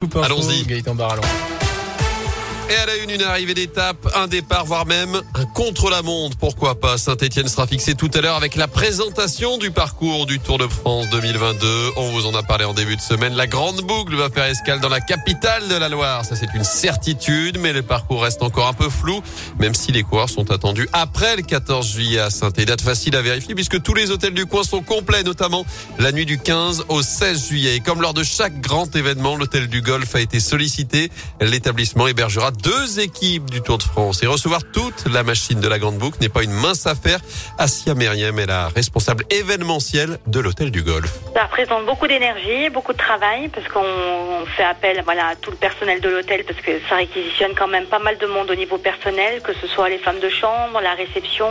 [0.00, 0.64] Allons-y.
[0.64, 1.28] Gaëtan Barallon.
[2.70, 6.36] Et à la une, une arrivée d'étape, un départ, voire même un contre-la-montre.
[6.36, 6.98] Pourquoi pas?
[6.98, 11.08] Saint-Etienne sera fixé tout à l'heure avec la présentation du parcours du Tour de France
[11.10, 11.66] 2022.
[11.96, 13.34] On vous en a parlé en début de semaine.
[13.34, 16.24] La grande boucle va faire escale dans la capitale de la Loire.
[16.24, 19.20] Ça, c'est une certitude, mais le parcours reste encore un peu flou,
[19.58, 23.22] même si les coureurs sont attendus après le 14 juillet à saint Date facile à
[23.22, 25.66] vérifier puisque tous les hôtels du coin sont complets, notamment
[25.98, 27.74] la nuit du 15 au 16 juillet.
[27.74, 31.10] Et comme lors de chaque grand événement, l'hôtel du Golfe a été sollicité.
[31.40, 35.78] L'établissement hébergera deux équipes du Tour de France et recevoir toute la machine de la
[35.78, 37.18] Grande Boucle n'est pas une mince affaire.
[37.58, 41.18] Assia Meriem est la responsable événementielle de l'Hôtel du Golfe.
[41.34, 45.56] Ça représente beaucoup d'énergie, beaucoup de travail parce qu'on fait appel voilà, à tout le
[45.56, 48.78] personnel de l'hôtel parce que ça réquisitionne quand même pas mal de monde au niveau
[48.78, 51.48] personnel, que ce soit les femmes de chambre, la réception,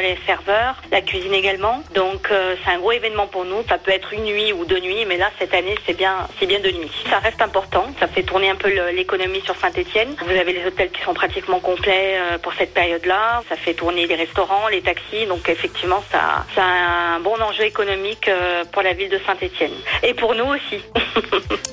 [0.00, 1.82] les serveurs, la cuisine également.
[1.94, 3.62] Donc euh, c'est un gros événement pour nous.
[3.68, 6.60] Ça peut être une nuit ou deux nuits, mais là cette année c'est bien, bien
[6.60, 6.90] deux nuits.
[7.08, 7.86] Ça reste important.
[7.98, 10.14] Ça fait tourner un peu l'économie sur Saint-Étienne.
[10.26, 13.42] Vous avez les hôtels qui sont pratiquement complets euh, pour cette période-là.
[13.48, 15.26] Ça fait tourner les restaurants, les taxis.
[15.26, 19.72] Donc effectivement, ça, a un bon enjeu économique euh, pour la ville de Saint-Étienne.
[20.02, 20.82] Et pour nous aussi.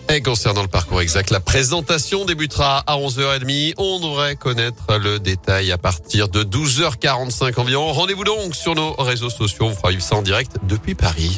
[0.13, 3.73] Et concernant le parcours exact, la présentation débutera à 11h30.
[3.77, 7.91] On devrait connaître le détail à partir de 12h45 environ.
[7.91, 9.65] Rendez-vous donc sur nos réseaux sociaux.
[9.65, 11.37] On fera ça en direct depuis Paris.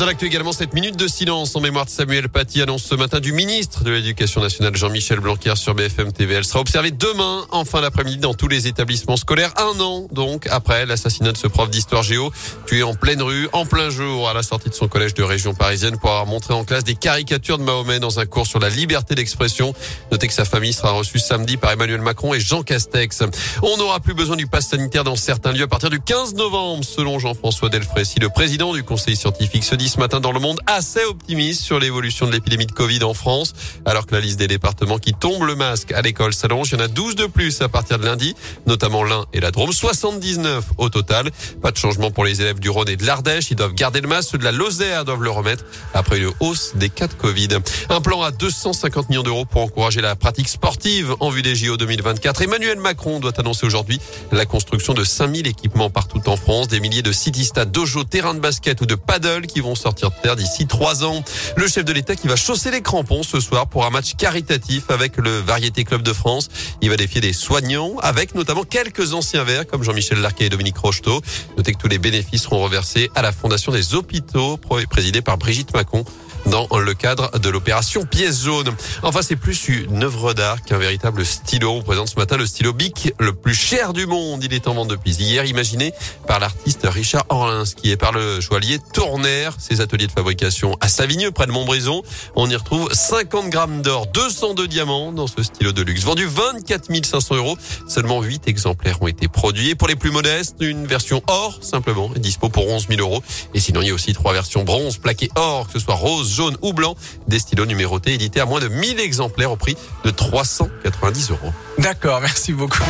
[0.00, 3.20] Dans l'actu également, cette minute de silence en mémoire de Samuel Paty annonce ce matin
[3.20, 6.36] du ministre de l'Éducation nationale Jean-Michel Blanquer sur BFM TV.
[6.36, 9.52] Elle sera observée demain en fin d'après-midi dans tous les établissements scolaires.
[9.58, 12.32] Un an donc après l'assassinat de ce prof d'histoire géo
[12.66, 15.52] tué en pleine rue, en plein jour à la sortie de son collège de région
[15.52, 18.70] parisienne pour avoir montré en classe des caricatures de Mahomet dans un cours sur la
[18.70, 19.74] liberté d'expression.
[20.10, 23.22] Notez que sa famille sera reçue samedi par Emmanuel Macron et Jean Castex.
[23.62, 26.84] On n'aura plus besoin du pass sanitaire dans certains lieux à partir du 15 novembre,
[26.84, 30.60] selon Jean-François Delfrécy, le président du conseil scientifique, se dit ce matin dans le monde
[30.66, 33.54] assez optimiste sur l'évolution de l'épidémie de Covid en France.
[33.84, 36.80] Alors que la liste des départements qui tombent le masque à l'école s'allonge, il y
[36.80, 40.64] en a 12 de plus à partir de lundi, notamment l'Ain et la Drôme, 79
[40.78, 41.30] au total.
[41.60, 44.06] Pas de changement pour les élèves du Rhône et de l'Ardèche, ils doivent garder le
[44.06, 47.48] masque, ceux de la Lozère doivent le remettre après une hausse des cas de Covid.
[47.88, 51.76] Un plan à 250 millions d'euros pour encourager la pratique sportive en vue des JO
[51.76, 52.42] 2024.
[52.42, 57.02] Emmanuel Macron doit annoncer aujourd'hui la construction de 5000 équipements partout en France, des milliers
[57.02, 61.22] de city-stades, dojo, terrains de basket ou de paddle qui vont sortir d'ici trois ans.
[61.56, 64.90] Le chef de l'État qui va chausser les crampons ce soir pour un match caritatif
[64.90, 66.48] avec le Variété Club de France.
[66.82, 70.78] Il va défier des soignants avec notamment quelques anciens verts comme Jean-Michel Larquet et Dominique
[70.78, 71.20] Rocheteau.
[71.56, 74.58] Notez que tous les bénéfices seront reversés à la Fondation des hôpitaux
[74.90, 76.04] présidée par Brigitte Macron
[76.46, 78.74] dans le cadre de l'opération Pièce jaune.
[79.02, 81.72] Enfin, c'est plus une œuvre d'art qu'un véritable stylo.
[81.72, 84.42] On présente ce matin le stylo Bic, le plus cher du monde.
[84.42, 85.92] Il est en vente depuis hier, imaginé
[86.26, 89.54] par l'artiste Richard Orlins, qui est par le joaillier Tournaire.
[89.70, 92.02] Ses ateliers de fabrication à Savigneux, près de Montbrison.
[92.34, 96.02] On y retrouve 50 grammes d'or, 202 diamants dans ce stylo de luxe.
[96.02, 97.56] Vendu 24 500 euros.
[97.86, 99.70] Seulement 8 exemplaires ont été produits.
[99.70, 103.22] Et pour les plus modestes, une version or, simplement, est dispo pour 11 000 euros.
[103.54, 106.34] Et sinon, il y a aussi trois versions bronze plaquées or, que ce soit rose,
[106.34, 106.96] jaune ou blanc,
[107.28, 111.52] des stylos numérotés édités à moins de 1000 exemplaires au prix de 390 euros.
[111.78, 112.82] D'accord, merci beaucoup.